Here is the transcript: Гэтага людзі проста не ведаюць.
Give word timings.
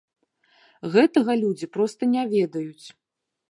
Гэтага 0.95 1.31
людзі 1.43 1.71
проста 1.77 2.11
не 2.17 2.23
ведаюць. 2.35 2.87